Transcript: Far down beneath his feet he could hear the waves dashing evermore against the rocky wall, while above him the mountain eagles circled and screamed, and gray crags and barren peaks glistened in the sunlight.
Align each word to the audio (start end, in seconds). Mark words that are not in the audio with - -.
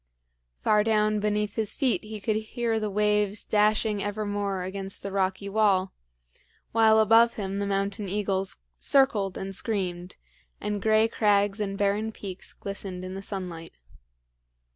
Far 0.63 0.83
down 0.83 1.19
beneath 1.19 1.57
his 1.57 1.75
feet 1.75 2.01
he 2.01 2.19
could 2.19 2.35
hear 2.37 2.79
the 2.79 2.89
waves 2.89 3.43
dashing 3.45 4.01
evermore 4.01 4.63
against 4.63 5.03
the 5.03 5.11
rocky 5.11 5.47
wall, 5.47 5.93
while 6.71 6.97
above 6.97 7.33
him 7.33 7.59
the 7.59 7.67
mountain 7.67 8.09
eagles 8.09 8.57
circled 8.79 9.37
and 9.37 9.53
screamed, 9.53 10.17
and 10.59 10.81
gray 10.81 11.07
crags 11.07 11.61
and 11.61 11.77
barren 11.77 12.11
peaks 12.11 12.51
glistened 12.51 13.05
in 13.05 13.13
the 13.13 13.21
sunlight. 13.21 13.73